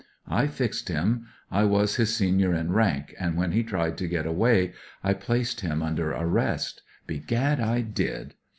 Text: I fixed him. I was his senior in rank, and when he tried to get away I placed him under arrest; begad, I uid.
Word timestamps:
I 0.27 0.47
fixed 0.47 0.87
him. 0.87 1.27
I 1.51 1.63
was 1.63 1.97
his 1.97 2.15
senior 2.15 2.55
in 2.55 2.71
rank, 2.71 3.13
and 3.19 3.37
when 3.37 3.51
he 3.51 3.61
tried 3.61 3.99
to 3.99 4.07
get 4.07 4.25
away 4.25 4.73
I 5.03 5.13
placed 5.13 5.61
him 5.61 5.83
under 5.83 6.11
arrest; 6.11 6.81
begad, 7.05 7.59
I 7.59 7.83
uid. 7.83 8.31